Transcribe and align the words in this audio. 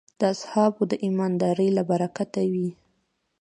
د 0.19 0.21
اصحابو 0.33 0.81
د 0.91 0.93
ایماندارۍ 1.05 1.69
له 1.77 1.83
برکته 1.89 2.41
وې. 2.51 2.69